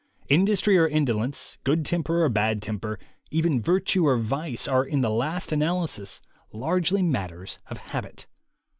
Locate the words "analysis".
5.51-6.21